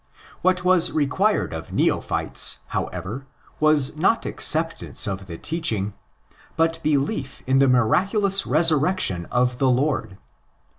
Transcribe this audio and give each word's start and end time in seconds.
What 0.41 0.63
was 0.65 0.91
required 0.91 1.53
of 1.53 1.71
neophytes, 1.71 2.57
however, 2.69 3.27
was 3.59 3.95
not 3.97 4.25
acceptance 4.25 5.05
of 5.07 5.27
the 5.27 5.37
teaching, 5.37 5.93
but 6.55 6.81
belief 6.81 7.43
in 7.45 7.59
the 7.59 7.67
miraculous 7.69 8.47
resurrection 8.47 9.27
of 9.27 9.59
'"'the 9.59 9.69
Lord. 9.69 10.17